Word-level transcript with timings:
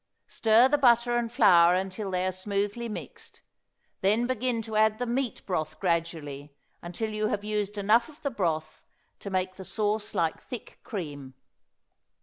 Stir 0.25 0.67
the 0.67 0.79
butter 0.79 1.15
and 1.15 1.31
flour 1.31 1.75
until 1.75 2.09
they 2.09 2.25
are 2.25 2.31
smoothly 2.31 2.89
mixed; 2.89 3.43
then 4.01 4.25
begin 4.25 4.63
to 4.63 4.75
add 4.75 4.97
the 4.97 5.05
meat 5.05 5.45
broth 5.45 5.79
gradually 5.79 6.55
until 6.81 7.11
you 7.11 7.27
have 7.27 7.43
used 7.43 7.77
enough 7.77 8.09
of 8.09 8.19
the 8.23 8.31
broth 8.31 8.81
to 9.19 9.29
make 9.29 9.57
the 9.57 9.63
sauce 9.63 10.15
like 10.15 10.41
thick 10.41 10.79
cream. 10.83 11.35